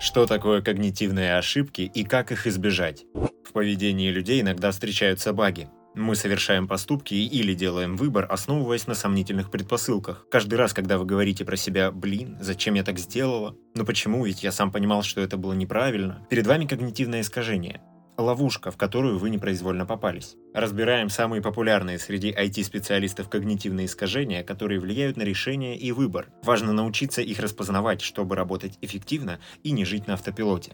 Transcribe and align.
Что 0.00 0.26
такое 0.26 0.62
когнитивные 0.62 1.36
ошибки 1.36 1.82
и 1.82 2.04
как 2.04 2.32
их 2.32 2.46
избежать? 2.46 3.04
В 3.14 3.52
поведении 3.52 4.10
людей 4.10 4.40
иногда 4.40 4.70
встречаются 4.70 5.32
баги. 5.32 5.68
Мы 5.94 6.14
совершаем 6.14 6.68
поступки 6.68 7.14
или 7.14 7.54
делаем 7.54 7.96
выбор, 7.96 8.26
основываясь 8.30 8.86
на 8.86 8.94
сомнительных 8.94 9.50
предпосылках. 9.50 10.26
Каждый 10.30 10.54
раз, 10.54 10.72
когда 10.72 10.96
вы 10.96 11.04
говорите 11.06 11.44
про 11.44 11.56
себя 11.56 11.90
«блин, 11.90 12.38
зачем 12.40 12.74
я 12.74 12.84
так 12.84 12.98
сделала?», 12.98 13.56
«ну 13.74 13.84
почему, 13.84 14.24
ведь 14.24 14.44
я 14.44 14.52
сам 14.52 14.70
понимал, 14.70 15.02
что 15.02 15.20
это 15.20 15.36
было 15.36 15.54
неправильно», 15.54 16.24
перед 16.30 16.46
вами 16.46 16.66
когнитивное 16.66 17.22
искажение 17.22 17.80
ловушка, 18.22 18.70
в 18.70 18.76
которую 18.76 19.18
вы 19.18 19.30
непроизвольно 19.30 19.86
попались. 19.86 20.36
Разбираем 20.52 21.08
самые 21.08 21.40
популярные 21.40 21.98
среди 21.98 22.30
IT-специалистов 22.30 23.28
когнитивные 23.28 23.86
искажения, 23.86 24.42
которые 24.42 24.80
влияют 24.80 25.16
на 25.16 25.22
решение 25.22 25.76
и 25.76 25.92
выбор. 25.92 26.28
Важно 26.42 26.72
научиться 26.72 27.22
их 27.22 27.38
распознавать, 27.38 28.02
чтобы 28.02 28.36
работать 28.36 28.78
эффективно 28.80 29.38
и 29.62 29.70
не 29.70 29.84
жить 29.84 30.06
на 30.06 30.14
автопилоте. 30.14 30.72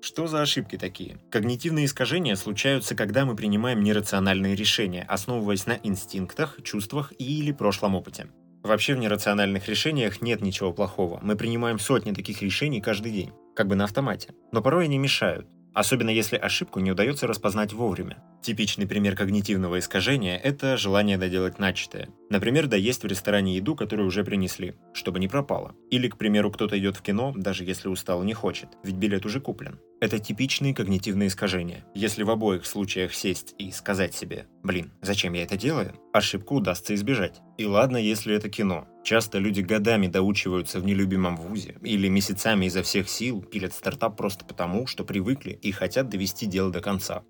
Что 0.00 0.26
за 0.26 0.42
ошибки 0.42 0.76
такие? 0.76 1.18
Когнитивные 1.30 1.86
искажения 1.86 2.36
случаются, 2.36 2.94
когда 2.94 3.24
мы 3.24 3.34
принимаем 3.34 3.82
нерациональные 3.82 4.54
решения, 4.54 5.02
основываясь 5.08 5.66
на 5.66 5.78
инстинктах, 5.82 6.58
чувствах 6.62 7.14
или 7.18 7.52
прошлом 7.52 7.94
опыте. 7.94 8.28
Вообще 8.62 8.94
в 8.94 8.98
нерациональных 8.98 9.68
решениях 9.68 10.22
нет 10.22 10.42
ничего 10.42 10.72
плохого. 10.72 11.20
Мы 11.22 11.36
принимаем 11.36 11.78
сотни 11.78 12.12
таких 12.12 12.42
решений 12.42 12.80
каждый 12.80 13.12
день, 13.12 13.32
как 13.54 13.66
бы 13.66 13.76
на 13.76 13.84
автомате. 13.84 14.34
Но 14.52 14.62
порой 14.62 14.84
они 14.84 14.98
мешают. 14.98 15.46
Особенно 15.74 16.10
если 16.10 16.36
ошибку 16.36 16.78
не 16.80 16.92
удается 16.92 17.26
распознать 17.26 17.72
вовремя. 17.72 18.22
Типичный 18.44 18.86
пример 18.86 19.16
когнитивного 19.16 19.78
искажения– 19.78 20.36
это 20.44 20.76
желание 20.76 21.16
доделать 21.16 21.58
начатое. 21.58 22.10
Например, 22.28 22.66
доесть 22.66 23.02
в 23.02 23.06
ресторане 23.06 23.56
еду, 23.56 23.74
которую 23.74 24.06
уже 24.06 24.22
принесли, 24.22 24.74
чтобы 24.92 25.18
не 25.18 25.28
пропало. 25.28 25.74
Или, 25.90 26.08
к 26.08 26.18
примеру, 26.18 26.50
кто-то 26.50 26.78
идет 26.78 26.94
в 26.98 27.00
кино, 27.00 27.32
даже 27.34 27.64
если 27.64 27.88
устал 27.88 28.22
и 28.22 28.26
не 28.26 28.34
хочет, 28.34 28.68
ведь 28.82 28.96
билет 28.96 29.24
уже 29.24 29.40
куплен. 29.40 29.80
Это 29.98 30.18
типичные 30.18 30.74
когнитивные 30.74 31.28
искажения. 31.28 31.86
Если 31.94 32.22
в 32.22 32.28
обоих 32.28 32.66
случаях 32.66 33.14
сесть 33.14 33.54
и 33.56 33.70
сказать 33.70 34.14
себе 34.14 34.46
«Блин, 34.62 34.92
зачем 35.00 35.32
я 35.32 35.44
это 35.44 35.56
делаю?», 35.56 35.94
ошибку 36.12 36.56
удастся 36.56 36.94
избежать. 36.94 37.40
И 37.56 37.64
ладно, 37.64 37.96
если 37.96 38.36
это 38.36 38.50
кино. 38.50 38.86
Часто 39.04 39.38
люди 39.38 39.62
годами 39.62 40.06
доучиваются 40.06 40.80
в 40.80 40.84
нелюбимом 40.84 41.38
вузе 41.38 41.76
или 41.80 42.08
месяцами 42.08 42.66
изо 42.66 42.82
всех 42.82 43.08
сил 43.08 43.40
пилят 43.40 43.72
стартап 43.72 44.18
просто 44.18 44.44
потому, 44.44 44.86
что 44.86 45.02
привыкли 45.02 45.58
и 45.62 45.72
хотят 45.72 46.10
довести 46.10 46.44
дело 46.44 46.70
до 46.70 46.82
конца. 46.82 47.22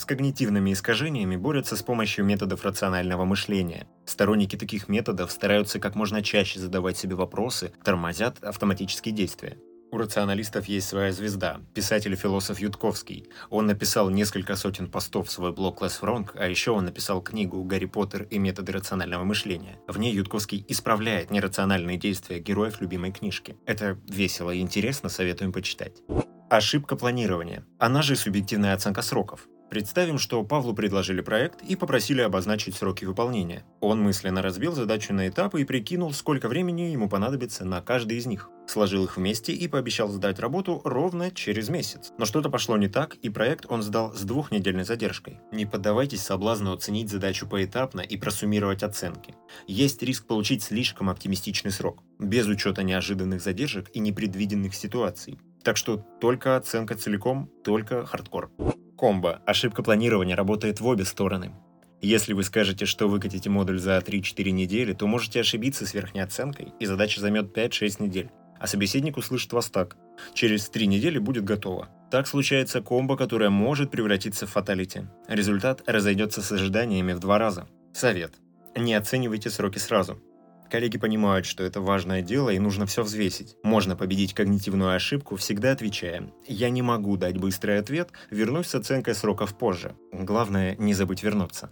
С 0.00 0.06
когнитивными 0.06 0.72
искажениями 0.72 1.36
борются 1.36 1.76
с 1.76 1.82
помощью 1.82 2.24
методов 2.24 2.64
рационального 2.64 3.26
мышления. 3.26 3.86
Сторонники 4.06 4.56
таких 4.56 4.88
методов 4.88 5.30
стараются 5.30 5.78
как 5.78 5.94
можно 5.94 6.22
чаще 6.22 6.58
задавать 6.58 6.96
себе 6.96 7.16
вопросы, 7.16 7.74
тормозят 7.84 8.42
автоматические 8.42 9.12
действия. 9.12 9.58
У 9.92 9.98
рационалистов 9.98 10.64
есть 10.64 10.88
своя 10.88 11.12
звезда, 11.12 11.60
писатель 11.74 12.14
и 12.14 12.16
философ 12.16 12.60
Ютковский. 12.60 13.28
Он 13.50 13.66
написал 13.66 14.08
несколько 14.08 14.56
сотен 14.56 14.90
постов 14.90 15.28
в 15.28 15.30
свой 15.30 15.52
блог 15.52 15.82
Less 15.82 16.00
Wrong, 16.00 16.30
а 16.32 16.48
еще 16.48 16.70
он 16.70 16.86
написал 16.86 17.20
книгу 17.20 17.62
«Гарри 17.64 17.84
Поттер 17.84 18.22
и 18.22 18.38
методы 18.38 18.72
рационального 18.72 19.24
мышления». 19.24 19.80
В 19.86 19.98
ней 19.98 20.14
Ютковский 20.14 20.64
исправляет 20.66 21.30
нерациональные 21.30 21.98
действия 21.98 22.38
героев 22.38 22.80
любимой 22.80 23.12
книжки. 23.12 23.58
Это 23.66 23.98
весело 24.08 24.50
и 24.50 24.60
интересно, 24.60 25.10
советуем 25.10 25.52
почитать. 25.52 25.98
Ошибка 26.48 26.96
планирования. 26.96 27.66
Она 27.78 28.00
же 28.00 28.16
субъективная 28.16 28.72
оценка 28.72 29.02
сроков. 29.02 29.46
Представим, 29.70 30.18
что 30.18 30.42
Павлу 30.42 30.74
предложили 30.74 31.20
проект 31.20 31.62
и 31.62 31.76
попросили 31.76 32.20
обозначить 32.22 32.74
сроки 32.74 33.04
выполнения. 33.04 33.64
Он 33.78 34.02
мысленно 34.02 34.42
разбил 34.42 34.72
задачу 34.72 35.14
на 35.14 35.28
этапы 35.28 35.60
и 35.60 35.64
прикинул, 35.64 36.12
сколько 36.12 36.48
времени 36.48 36.90
ему 36.90 37.08
понадобится 37.08 37.64
на 37.64 37.80
каждый 37.80 38.18
из 38.18 38.26
них. 38.26 38.50
Сложил 38.66 39.04
их 39.04 39.16
вместе 39.16 39.52
и 39.52 39.68
пообещал 39.68 40.08
сдать 40.08 40.40
работу 40.40 40.80
ровно 40.84 41.30
через 41.30 41.68
месяц. 41.68 42.10
Но 42.18 42.24
что-то 42.24 42.50
пошло 42.50 42.76
не 42.76 42.88
так, 42.88 43.14
и 43.22 43.30
проект 43.30 43.66
он 43.68 43.82
сдал 43.82 44.12
с 44.12 44.22
двухнедельной 44.22 44.82
задержкой. 44.82 45.38
Не 45.52 45.66
поддавайтесь 45.66 46.22
соблазну 46.22 46.72
оценить 46.72 47.08
задачу 47.08 47.46
поэтапно 47.48 48.00
и 48.00 48.16
просуммировать 48.16 48.82
оценки. 48.82 49.36
Есть 49.68 50.02
риск 50.02 50.26
получить 50.26 50.64
слишком 50.64 51.08
оптимистичный 51.08 51.70
срок, 51.70 52.02
без 52.18 52.48
учета 52.48 52.82
неожиданных 52.82 53.40
задержек 53.40 53.88
и 53.94 54.00
непредвиденных 54.00 54.74
ситуаций. 54.74 55.38
Так 55.62 55.76
что 55.76 55.98
только 56.20 56.56
оценка 56.56 56.96
целиком, 56.96 57.48
только 57.62 58.04
хардкор. 58.04 58.50
Комбо. 59.00 59.40
Ошибка 59.46 59.82
планирования 59.82 60.36
работает 60.36 60.80
в 60.80 60.86
обе 60.86 61.06
стороны. 61.06 61.52
Если 62.02 62.34
вы 62.34 62.42
скажете, 62.42 62.84
что 62.84 63.08
выкатите 63.08 63.48
модуль 63.48 63.78
за 63.78 63.96
3-4 63.96 64.50
недели, 64.50 64.92
то 64.92 65.06
можете 65.06 65.40
ошибиться 65.40 65.86
с 65.86 65.94
верхней 65.94 66.20
оценкой, 66.20 66.74
и 66.78 66.84
задача 66.84 67.18
займет 67.18 67.56
5-6 67.56 68.02
недель. 68.02 68.28
А 68.58 68.66
собеседник 68.66 69.16
услышит 69.16 69.54
вас 69.54 69.70
так. 69.70 69.96
Через 70.34 70.68
3 70.68 70.86
недели 70.86 71.18
будет 71.18 71.44
готово. 71.44 71.88
Так 72.10 72.26
случается 72.26 72.82
комбо, 72.82 73.16
которое 73.16 73.48
может 73.48 73.90
превратиться 73.90 74.46
в 74.46 74.50
фаталити. 74.50 75.06
Результат 75.28 75.82
разойдется 75.86 76.42
с 76.42 76.52
ожиданиями 76.52 77.14
в 77.14 77.20
два 77.20 77.38
раза. 77.38 77.66
Совет. 77.94 78.34
Не 78.76 78.92
оценивайте 78.92 79.48
сроки 79.48 79.78
сразу. 79.78 80.20
Коллеги 80.70 80.98
понимают, 80.98 81.46
что 81.46 81.64
это 81.64 81.80
важное 81.80 82.22
дело 82.22 82.50
и 82.50 82.58
нужно 82.60 82.86
все 82.86 83.02
взвесить. 83.02 83.56
Можно 83.64 83.96
победить 83.96 84.34
когнитивную 84.34 84.94
ошибку, 84.94 85.36
всегда 85.36 85.72
отвечая 85.72 86.30
«Я 86.46 86.70
не 86.70 86.80
могу 86.80 87.16
дать 87.16 87.38
быстрый 87.38 87.78
ответ, 87.78 88.10
вернусь 88.30 88.68
с 88.68 88.74
оценкой 88.76 89.14
сроков 89.14 89.58
позже». 89.58 89.96
Главное, 90.12 90.76
не 90.76 90.94
забыть 90.94 91.24
вернуться. 91.24 91.70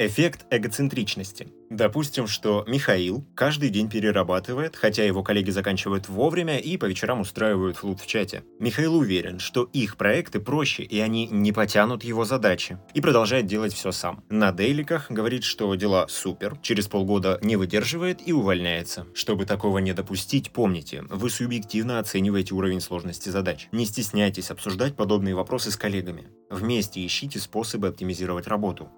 Эффект 0.00 0.46
эгоцентричности. 0.52 1.48
Допустим, 1.70 2.28
что 2.28 2.64
Михаил 2.68 3.26
каждый 3.34 3.68
день 3.70 3.90
перерабатывает, 3.90 4.76
хотя 4.76 5.02
его 5.02 5.24
коллеги 5.24 5.50
заканчивают 5.50 6.08
вовремя 6.08 6.58
и 6.58 6.76
по 6.76 6.84
вечерам 6.84 7.20
устраивают 7.20 7.78
флут 7.78 8.00
в 8.00 8.06
чате. 8.06 8.44
Михаил 8.60 8.94
уверен, 8.94 9.40
что 9.40 9.64
их 9.72 9.96
проекты 9.96 10.38
проще 10.38 10.84
и 10.84 11.00
они 11.00 11.26
не 11.26 11.50
потянут 11.50 12.04
его 12.04 12.24
задачи, 12.24 12.78
и 12.94 13.00
продолжает 13.00 13.46
делать 13.46 13.74
все 13.74 13.90
сам. 13.90 14.22
На 14.30 14.52
дейликах 14.52 15.10
говорит, 15.10 15.42
что 15.42 15.74
дела 15.74 16.06
супер, 16.06 16.56
через 16.62 16.86
полгода 16.86 17.40
не 17.42 17.56
выдерживает 17.56 18.20
и 18.24 18.32
увольняется. 18.32 19.04
Чтобы 19.14 19.46
такого 19.46 19.78
не 19.78 19.94
допустить, 19.94 20.52
помните, 20.52 21.02
вы 21.10 21.28
субъективно 21.28 21.98
оцениваете 21.98 22.54
уровень 22.54 22.80
сложности 22.80 23.30
задач. 23.30 23.66
Не 23.72 23.84
стесняйтесь 23.84 24.52
обсуждать 24.52 24.94
подобные 24.94 25.34
вопросы 25.34 25.72
с 25.72 25.76
коллегами. 25.76 26.28
Вместе 26.50 27.04
ищите 27.04 27.40
способы 27.40 27.88
оптимизировать 27.88 28.46
работу. 28.46 28.92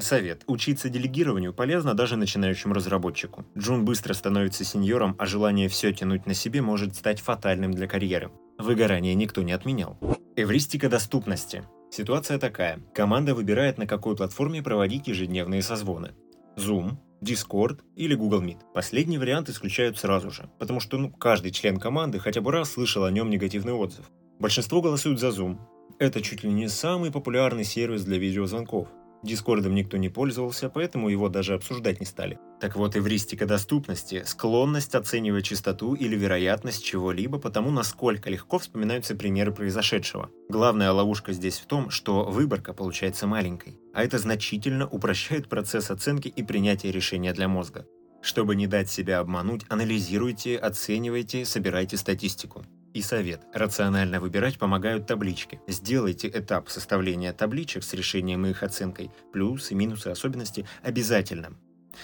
Совет. 0.00 0.44
Учиться 0.46 0.88
делегированию 0.88 1.52
полезно 1.52 1.94
даже 1.94 2.16
начинающему 2.16 2.72
разработчику. 2.72 3.44
Джун 3.56 3.84
быстро 3.84 4.14
становится 4.14 4.64
сеньором, 4.64 5.16
а 5.18 5.26
желание 5.26 5.68
все 5.68 5.92
тянуть 5.92 6.24
на 6.24 6.34
себе 6.34 6.62
может 6.62 6.94
стать 6.94 7.20
фатальным 7.20 7.72
для 7.72 7.88
карьеры. 7.88 8.30
Выгорание 8.58 9.14
никто 9.16 9.42
не 9.42 9.52
отменял. 9.52 9.98
Эвристика 10.36 10.88
доступности. 10.88 11.64
Ситуация 11.90 12.38
такая. 12.38 12.80
Команда 12.94 13.34
выбирает, 13.34 13.76
на 13.76 13.88
какой 13.88 14.14
платформе 14.14 14.62
проводить 14.62 15.08
ежедневные 15.08 15.62
созвоны. 15.62 16.12
Zoom, 16.56 16.98
Discord 17.20 17.80
или 17.96 18.14
Google 18.14 18.42
Meet. 18.42 18.58
Последний 18.72 19.18
вариант 19.18 19.48
исключают 19.48 19.98
сразу 19.98 20.30
же, 20.30 20.48
потому 20.60 20.78
что 20.78 20.98
ну, 20.98 21.10
каждый 21.10 21.50
член 21.50 21.78
команды 21.78 22.20
хотя 22.20 22.40
бы 22.40 22.52
раз 22.52 22.72
слышал 22.72 23.04
о 23.04 23.10
нем 23.10 23.30
негативный 23.30 23.72
отзыв. 23.72 24.08
Большинство 24.38 24.80
голосуют 24.80 25.18
за 25.18 25.28
Zoom. 25.28 25.58
Это 25.98 26.22
чуть 26.22 26.44
ли 26.44 26.52
не 26.52 26.68
самый 26.68 27.10
популярный 27.10 27.64
сервис 27.64 28.04
для 28.04 28.18
видеозвонков. 28.18 28.88
Дискордом 29.22 29.74
никто 29.74 29.96
не 29.96 30.08
пользовался, 30.08 30.70
поэтому 30.70 31.08
его 31.08 31.28
даже 31.28 31.54
обсуждать 31.54 32.00
не 32.00 32.06
стали. 32.06 32.38
Так 32.60 32.76
вот, 32.76 32.96
эвристика 32.96 33.46
доступности– 33.46 34.22
склонность 34.26 34.94
оценивать 34.94 35.44
частоту 35.44 35.94
или 35.94 36.16
вероятность 36.16 36.84
чего-либо 36.84 37.38
по 37.38 37.50
тому, 37.50 37.70
насколько 37.70 38.30
легко 38.30 38.58
вспоминаются 38.58 39.16
примеры 39.16 39.52
произошедшего. 39.52 40.30
Главная 40.48 40.92
ловушка 40.92 41.32
здесь 41.32 41.58
в 41.58 41.66
том, 41.66 41.90
что 41.90 42.24
выборка 42.24 42.72
получается 42.72 43.26
маленькой, 43.26 43.78
а 43.92 44.04
это 44.04 44.18
значительно 44.18 44.86
упрощает 44.86 45.48
процесс 45.48 45.90
оценки 45.90 46.28
и 46.28 46.42
принятия 46.42 46.92
решения 46.92 47.32
для 47.32 47.48
мозга. 47.48 47.86
Чтобы 48.20 48.56
не 48.56 48.66
дать 48.66 48.90
себя 48.90 49.20
обмануть, 49.20 49.64
анализируйте, 49.68 50.56
оценивайте, 50.56 51.44
собирайте 51.44 51.96
статистику. 51.96 52.64
И 52.94 53.02
совет. 53.02 53.42
Рационально 53.52 54.20
выбирать 54.20 54.58
помогают 54.58 55.06
таблички. 55.06 55.60
Сделайте 55.68 56.28
этап 56.28 56.68
составления 56.68 57.32
табличек 57.32 57.84
с 57.84 57.92
решением 57.92 58.46
и 58.46 58.50
их 58.50 58.62
оценкой, 58.62 59.10
плюсы, 59.32 59.74
минусы, 59.74 60.08
особенности 60.08 60.66
обязательным, 60.82 61.58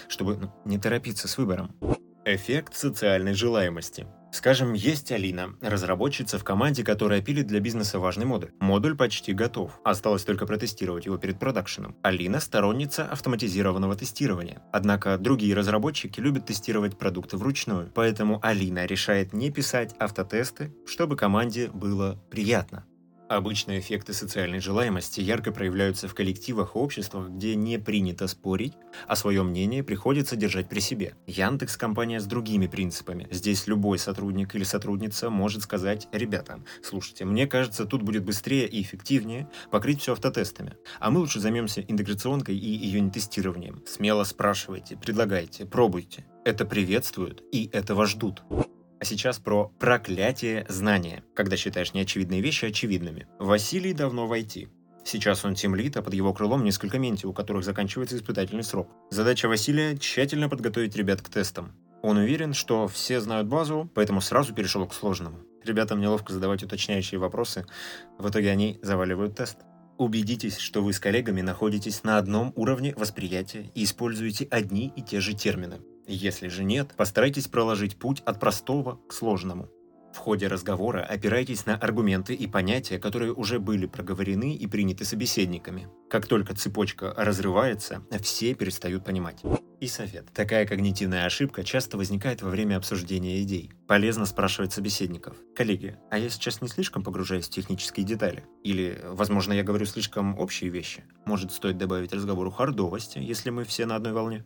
чтобы 0.07 0.37
ну, 0.37 0.51
не 0.63 0.77
торопиться 0.77 1.27
с 1.27 1.37
выбором. 1.37 1.75
Эффект 2.23 2.75
социальной 2.75 3.33
желаемости. 3.33 4.07
Скажем, 4.35 4.73
есть 4.73 5.13
Алина, 5.13 5.55
разработчица 5.61 6.37
в 6.37 6.43
команде, 6.43 6.83
которая 6.83 7.21
пилит 7.21 7.47
для 7.47 7.61
бизнеса 7.61 7.99
важный 7.99 8.25
модуль. 8.25 8.51
Модуль 8.59 8.97
почти 8.97 9.31
готов, 9.31 9.79
осталось 9.85 10.25
только 10.25 10.45
протестировать 10.45 11.05
его 11.05 11.17
перед 11.17 11.39
продакшеном. 11.39 11.95
Алина– 12.01 12.39
сторонница 12.41 13.05
автоматизированного 13.05 13.95
тестирования. 13.95 14.61
Однако 14.73 15.17
другие 15.17 15.55
разработчики 15.55 16.19
любят 16.19 16.47
тестировать 16.47 16.97
продукты 16.97 17.37
вручную, 17.37 17.89
поэтому 17.95 18.41
Алина 18.43 18.85
решает 18.85 19.31
не 19.31 19.51
писать 19.51 19.95
автотесты, 19.99 20.75
чтобы 20.85 21.15
команде 21.15 21.69
было 21.69 22.21
приятно. 22.29 22.85
Обычно 23.27 23.79
эффекты 23.79 24.13
социальной 24.13 24.59
желаемости 24.59 25.19
ярко 25.19 25.51
проявляются 25.51 26.07
в 26.07 26.13
коллективах 26.13 26.75
и 26.75 26.79
обществах, 26.79 27.29
где 27.29 27.55
не 27.55 27.79
принято 27.79 28.27
спорить, 28.27 28.73
а 29.07 29.15
свое 29.15 29.41
мнение 29.41 29.83
приходится 29.83 30.35
держать 30.35 30.69
при 30.69 30.79
себе. 30.79 31.15
Яндекс– 31.25 31.75
компания 31.77 32.19
с 32.19 32.25
другими 32.25 32.67
принципами. 32.67 33.27
Здесь 33.31 33.65
любой 33.65 33.97
сотрудник 33.97 34.53
или 34.53 34.63
сотрудница 34.63 35.31
может 35.31 35.63
сказать 35.63 36.07
«Ребята, 36.11 36.63
слушайте, 36.83 37.25
мне 37.25 37.47
кажется, 37.47 37.85
тут 37.85 38.03
будет 38.03 38.23
быстрее 38.23 38.67
и 38.67 38.81
эффективнее 38.81 39.49
покрыть 39.71 40.01
все 40.01 40.13
автотестами, 40.13 40.77
а 40.99 41.09
мы 41.09 41.19
лучше 41.19 41.39
займемся 41.39 41.81
интеграционкой 41.81 42.55
и 42.55 42.67
ее 42.67 43.09
тестированием. 43.09 43.83
Смело 43.87 44.23
спрашивайте, 44.23 44.97
предлагайте, 44.97 45.65
пробуйте. 45.65 46.25
Это 46.43 46.65
приветствуют 46.65 47.43
и 47.51 47.69
этого 47.73 48.05
ждут. 48.05 48.43
А 49.05 49.07
сейчас 49.07 49.37
про 49.37 49.71
проклятие 49.77 50.65
знания, 50.67 51.23
когда 51.35 51.57
считаешь 51.57 51.93
неочевидные 51.93 52.41
вещи 52.41 52.65
очевидными. 52.65 53.27
Василий 53.37 53.93
давно 53.93 54.25
в 54.25 54.33
IT. 54.33 54.67
Сейчас 55.03 55.45
он 55.45 55.53
тимлит, 55.53 55.95
а 55.95 56.01
под 56.01 56.15
его 56.15 56.33
крылом 56.33 56.63
несколько 56.63 56.97
менти, 56.97 57.27
у 57.27 57.31
которых 57.31 57.63
заканчивается 57.63 58.17
испытательный 58.17 58.63
срок. 58.63 58.89
Задача 59.11 59.47
Василия– 59.47 59.95
тщательно 59.99 60.49
подготовить 60.49 60.95
ребят 60.95 61.21
к 61.21 61.29
тестам. 61.29 61.73
Он 62.01 62.17
уверен, 62.17 62.55
что 62.55 62.87
все 62.87 63.21
знают 63.21 63.47
базу, 63.47 63.87
поэтому 63.93 64.21
сразу 64.21 64.55
перешел 64.55 64.87
к 64.87 64.95
сложному. 64.95 65.37
Ребятам 65.63 66.01
неловко 66.01 66.33
задавать 66.33 66.63
уточняющие 66.63 67.19
вопросы, 67.19 67.67
в 68.17 68.27
итоге 68.27 68.49
они 68.49 68.79
заваливают 68.81 69.35
тест. 69.35 69.59
Убедитесь, 69.99 70.57
что 70.57 70.81
вы 70.81 70.93
с 70.93 70.99
коллегами 70.99 71.41
находитесь 71.41 72.03
на 72.03 72.17
одном 72.17 72.53
уровне 72.55 72.95
восприятия 72.97 73.69
и 73.75 73.83
используете 73.83 74.47
одни 74.49 74.91
и 74.95 75.03
те 75.03 75.19
же 75.19 75.35
термины. 75.35 75.79
Если 76.07 76.47
же 76.47 76.63
нет, 76.63 76.93
постарайтесь 76.95 77.47
проложить 77.47 77.97
путь 77.97 78.21
от 78.25 78.39
простого 78.39 78.99
к 79.07 79.13
сложному. 79.13 79.69
В 80.15 80.17
ходе 80.17 80.47
разговора 80.47 81.01
опирайтесь 81.01 81.65
на 81.65 81.75
аргументы 81.75 82.33
и 82.33 82.47
понятия, 82.47 82.99
которые 82.99 83.33
уже 83.33 83.59
были 83.59 83.85
проговорены 83.85 84.55
и 84.55 84.65
приняты 84.65 85.03
собеседниками. 85.03 85.89
Как 86.09 86.25
только 86.25 86.55
цепочка 86.55 87.13
разрывается, 87.17 88.01
все 88.21 88.53
перестают 88.53 89.03
понимать. 89.03 89.41
И 89.81 89.87
совет. 89.87 90.31
Такая 90.33 90.65
когнитивная 90.65 91.25
ошибка 91.25 91.65
часто 91.65 91.97
возникает 91.97 92.41
во 92.41 92.49
время 92.49 92.77
обсуждения 92.77 93.41
идей. 93.41 93.73
Полезно 93.87 94.25
спрашивать 94.25 94.71
собеседников. 94.71 95.35
Коллеги, 95.53 95.97
а 96.09 96.17
я 96.17 96.29
сейчас 96.29 96.61
не 96.61 96.69
слишком 96.69 97.03
погружаюсь 97.03 97.47
в 97.47 97.51
технические 97.51 98.05
детали? 98.05 98.45
Или, 98.63 99.01
возможно, 99.03 99.51
я 99.51 99.63
говорю 99.63 99.85
слишком 99.85 100.39
общие 100.39 100.69
вещи? 100.69 101.03
Может, 101.25 101.51
стоит 101.51 101.77
добавить 101.77 102.13
разговору 102.13 102.51
хардовости, 102.51 103.19
если 103.19 103.49
мы 103.49 103.65
все 103.65 103.85
на 103.85 103.97
одной 103.97 104.13
волне? 104.13 104.45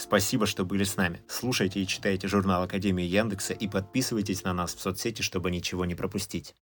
Спасибо, 0.00 0.46
что 0.46 0.64
были 0.64 0.84
с 0.84 0.96
нами. 0.96 1.20
Слушайте 1.28 1.80
и 1.80 1.86
читайте 1.86 2.26
журнал 2.26 2.62
Академии 2.62 3.04
Яндекса 3.04 3.52
и 3.52 3.68
подписывайтесь 3.68 4.44
на 4.44 4.54
нас 4.54 4.74
в 4.74 4.80
соцсети, 4.80 5.20
чтобы 5.20 5.50
ничего 5.50 5.84
не 5.84 5.94
пропустить. 5.94 6.54